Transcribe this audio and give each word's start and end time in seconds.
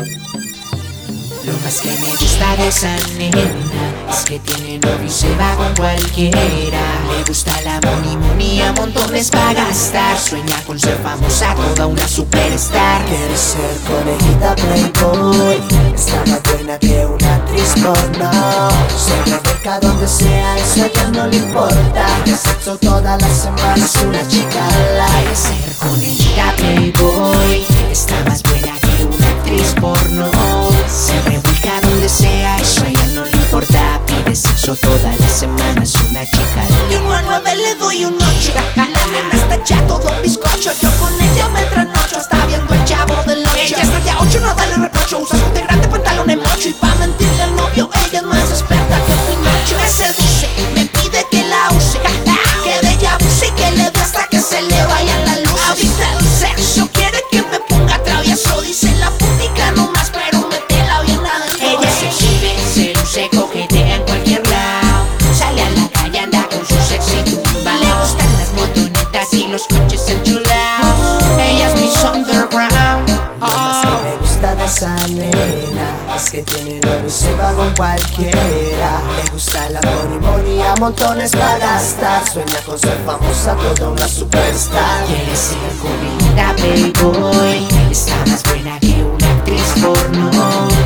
Es 0.00 1.80
que 1.82 1.90
me 1.90 2.10
gusta 2.10 2.56
de 2.56 2.68
esa 2.68 2.96
nena 3.18 3.38
Es 4.10 4.24
que 4.24 4.38
tiene 4.38 4.78
novio 4.78 5.06
y 5.06 5.10
se 5.10 5.28
va 5.36 5.54
con 5.56 5.74
cualquiera. 5.74 6.80
Le 7.16 7.22
gusta 7.28 7.52
la 7.62 7.80
money 7.82 8.62
montones 8.78 9.30
para 9.30 9.52
gastar. 9.52 10.18
Sueña 10.18 10.56
con 10.66 10.80
ser 10.80 10.98
famosa, 11.02 11.54
toda 11.54 11.86
una 11.86 12.08
superstar. 12.08 13.04
Quiere 13.04 13.36
ser 13.36 13.76
conejita 13.86 14.54
playboy 14.56 15.60
Está 15.94 16.24
más 16.26 16.42
buena 16.44 16.78
que 16.78 17.04
una 17.04 17.34
actriz 17.34 17.74
porno. 17.82 18.30
Se 18.96 19.30
rebeca 19.30 19.80
donde 19.80 20.08
sea, 20.08 20.56
eso 20.56 20.82
a 20.82 20.86
ella 20.86 21.08
no 21.12 21.26
le 21.26 21.36
importa. 21.36 22.06
Que 22.24 22.36
sexo 22.36 22.78
todas 22.78 23.20
las 23.20 23.36
semanas 23.36 23.96
una 23.96 24.26
chica 24.26 24.66
like 24.96 25.36
Ser 25.36 25.76
conejita 25.78 26.54
playboy 26.56 27.66
Está 27.92 28.14
más 28.24 28.42
buena 28.42 28.79
actriz 29.50 29.74
porno. 29.80 30.30
Se 30.86 31.20
revuelca 31.22 31.80
donde 31.82 32.08
sea, 32.08 32.56
eso 32.58 32.84
a 32.84 32.88
ella 32.88 33.06
no 33.14 33.24
le 33.24 33.30
importa. 33.30 34.00
Pide 34.06 34.34
sexo 34.34 34.76
todas 34.76 35.20
las 35.20 35.32
semanas 35.32 35.94
una 36.08 36.24
chica. 36.24 36.62
Y 36.90 36.94
uno 36.96 37.12
a 37.12 37.54
le 37.54 37.74
doy 37.76 38.04
un 38.04 38.14
ocho. 38.14 38.52
La 38.76 38.86
nena 38.86 39.34
está 39.34 39.62
ya 39.64 39.86
todo 39.86 40.10
bizcocho. 40.22 40.70
Yo 40.80 40.90
con 40.98 41.12
ella 41.14 41.48
me 41.48 41.62
trasnocho 41.64 41.89
y 69.40 69.48
los 69.48 69.66
coches 69.66 70.08
enchulados 70.08 71.22
Ella 71.38 71.68
es 71.68 71.80
Miss 71.80 72.04
Underground 72.04 73.08
Lo 73.08 73.46
más 73.46 73.86
que 73.86 74.02
me 74.02 74.16
gusta 74.16 74.54
de 74.54 74.64
esa 74.64 74.94
nena 75.08 76.14
Es 76.14 76.30
que 76.30 76.42
tiene 76.42 76.80
novio 76.80 77.06
y 77.06 77.10
se 77.10 77.32
va 77.34 77.52
con 77.52 77.74
cualquiera. 77.74 79.00
Le 79.16 79.30
gusta 79.30 79.70
la 79.70 79.80
money 79.80 80.18
money 80.18 80.60
a 80.60 80.74
montones 80.76 81.30
para 81.30 81.58
gastar. 81.58 82.28
Sueña 82.28 82.60
con 82.66 82.78
ser 82.78 82.98
famosa, 83.06 83.54
toda 83.56 83.90
una 83.90 84.08
superstar. 84.08 85.04
Quiere 85.06 85.36
ser 85.36 85.56
conejita 85.80 86.54
playboy. 86.56 87.68
Está 87.90 88.16
más 88.26 88.42
buena 88.44 88.78
que 88.80 89.02
una 89.02 89.30
actriz 89.30 89.62
porno. 89.80 90.30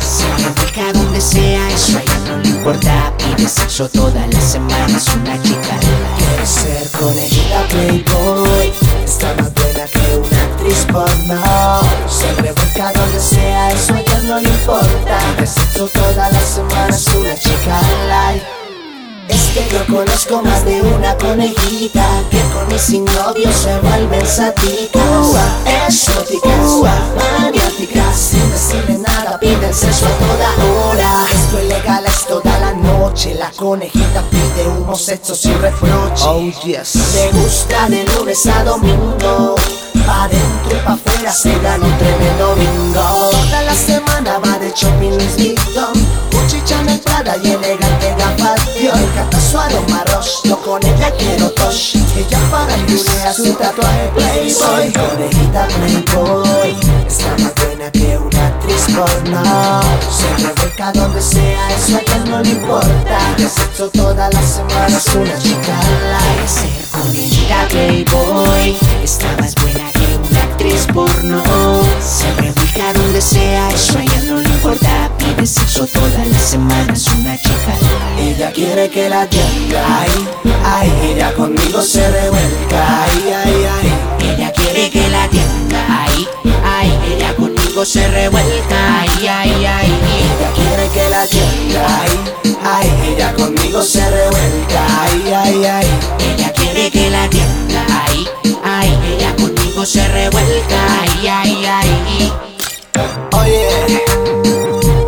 Se 0.00 0.26
revuelca 0.44 0.92
donde 0.92 1.20
sea, 1.20 1.70
eso 1.70 1.98
a 1.98 2.02
ella 2.02 2.18
no 2.26 2.36
le 2.38 2.48
importa. 2.48 3.12
Pide 3.16 3.48
sexo 3.48 3.88
todas 3.88 4.28
las 4.34 4.44
semanas 4.44 5.06
una 5.14 5.40
chica 5.42 5.78
ser 6.44 6.90
conejita 6.90 7.62
playboy. 7.68 8.72
Está 9.04 9.34
más 9.34 9.52
buena 9.54 9.84
que 9.86 10.16
una 10.16 10.42
actriz 10.42 10.86
porno. 10.92 11.82
Se 12.08 12.32
revuelca 12.42 12.92
donde 12.92 13.20
sea, 13.20 13.72
eso 13.72 13.94
a 13.94 14.00
ella 14.00 14.20
no 14.24 14.40
le 14.40 14.48
importa. 14.48 15.18
Sexo 15.44 15.86
todas 15.88 16.32
las 16.32 16.44
semanas 16.44 17.06
una 17.14 17.34
chica 17.34 17.80
like 18.08 18.62
es 19.28 19.50
que 19.54 19.64
yo 19.70 19.86
conozco 19.86 20.42
más 20.42 20.64
de 20.64 20.82
una 20.82 21.16
conejita 21.16 22.04
Que 22.30 22.40
con 22.52 22.74
y 22.74 22.78
sin 22.78 23.04
novio 23.04 23.50
se 23.52 23.78
vuelven 23.80 24.26
sáticas 24.26 25.00
Exóticas, 25.86 26.21
noche 33.22 33.34
La 33.34 33.50
conejita 33.50 34.22
pide 34.30 34.66
humo, 34.66 34.94
sexo 34.96 35.34
sin 35.34 35.60
reproche. 35.60 36.24
Oh 36.26 36.50
yes. 36.64 36.94
Le 37.14 37.30
gusta 37.32 37.88
de 37.88 38.04
lunes 38.04 38.46
a 38.46 38.64
domingo 38.64 39.54
Pa' 40.06 40.28
dentro 40.28 40.76
y 40.76 40.80
pa' 40.84 40.92
afuera 40.94 41.32
se 41.32 41.56
gana 41.60 41.84
un 41.84 41.98
tremendo 41.98 42.54
bingo. 42.56 43.00
Toda 43.30 43.62
la 43.62 43.74
semana 43.74 44.38
va 44.38 44.58
de 44.58 44.72
shopping 44.74 45.10
Louis 45.10 45.36
Vuitton 45.36 45.92
Gucci, 46.32 46.62
Chanel, 46.64 46.98
Prada 47.00 47.36
y 47.42 47.52
elegante 47.52 48.14
gafas. 48.18 48.60
Dior 48.78 48.94
Canta 49.14 49.38
su 49.40 49.58
aroma 49.58 50.04
Roche, 50.06 50.32
yo 50.44 50.58
con 50.58 50.84
ella 50.84 51.10
quiero 51.16 51.50
tosh. 51.50 51.96
Ella 52.16 52.38
para 52.50 52.74
a 52.74 53.32
su 53.32 53.52
tatuaje 53.54 54.10
Playboy. 54.14 54.92
Conejita 54.92 55.68
Playboy 55.68 56.76
Está 57.06 57.36
más 57.38 57.54
buena 57.54 57.90
que 57.92 58.18
una 58.18 58.46
actriz 58.46 58.86
porno 58.96 59.81
Se 60.22 60.46
revuelca 60.46 60.92
donde 60.92 61.20
sea, 61.20 61.68
eso 61.76 61.96
a 61.96 62.00
ella 62.00 62.24
no 62.26 62.40
le 62.40 62.50
importa. 62.50 63.18
De 63.36 63.48
sexo 63.48 63.88
todas 63.90 64.32
las 64.32 64.44
semanas 64.44 65.06
una 65.14 65.38
chica 65.38 65.80
like 66.10 66.48
ser 66.48 66.70
conejita 66.90 67.66
playboy. 67.68 68.76
Está 69.02 69.26
más 69.40 69.54
buena 69.56 69.90
que 69.92 70.16
una 70.30 70.42
actriz 70.42 70.86
porno. 70.92 71.42
Se 72.00 72.32
revuelca 72.40 72.92
donde 72.94 73.20
sea, 73.20 73.68
eso 73.70 73.98
a 73.98 74.02
ella 74.02 74.22
no 74.28 74.36
le 74.36 74.48
importa. 74.48 75.10
Pide 75.18 75.46
sexo 75.46 75.86
todas 75.86 76.26
las 76.26 76.42
semanas 76.42 77.06
una 77.08 77.36
chica. 77.36 77.74
Ella 78.18 78.52
quiere 78.52 78.88
que 78.90 79.08
la 79.08 79.22
atienda, 79.22 79.84
ay, 79.88 80.28
ay, 80.64 80.92
ella 81.04 81.32
conmigo 81.34 81.82
se 81.82 82.08
revuelca, 82.08 83.04
ay, 83.04 83.32
ay, 83.44 83.66
ay. 83.82 84.12
Ella 84.34 84.52
quiere 84.52 84.90
que 84.90 85.08
la 85.08 85.24
atienda, 85.24 85.84
ay, 85.88 86.28
ay 86.64 86.98
Ella 87.12 87.34
conmigo 87.34 87.84
se 87.84 88.06
revuelca, 88.08 89.00
ay, 89.00 89.08
ay, 89.20 89.28
ay 89.28 89.50
Ella 89.58 89.71
atienda, 91.22 91.86
ay, 92.00 92.10
ay, 92.64 92.88
ella 93.08 93.32
conmigo 93.34 93.82
se 93.82 94.00
revuelca, 94.10 94.80
ay, 95.02 95.32
ay, 95.34 95.64
ay. 95.64 95.86
Ella 96.18 96.52
quiere 96.52 96.90
que 96.90 97.10
la 97.10 97.24
atienda, 97.24 97.84
ay, 98.06 98.28
ay 98.64 98.98
Ella 99.06 99.34
conmigo 99.36 99.84
se 99.86 100.06
revuelca, 100.08 100.76
ay, 101.02 101.28
ay, 101.28 101.66
ay. 101.66 102.32
Oye, 103.40 104.02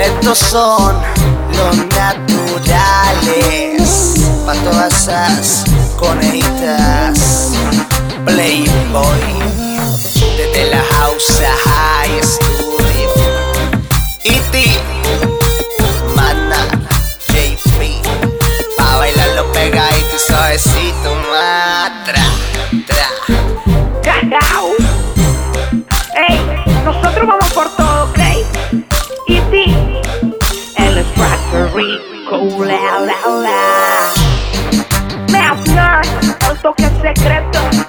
estos 0.00 0.38
son 0.38 0.96
los 1.56 1.76
naturales 1.88 3.14
para 4.44 4.60
todas 4.62 4.94
esas 4.94 5.64
conejitas. 5.98 7.52
Playboy 8.24 9.65
Factory, 32.24 32.68
la 32.68 33.14
la. 33.42 34.12
Mafner, 35.30 36.00
el 36.50 36.58
toque 36.60 36.88
secreto. 37.02 37.85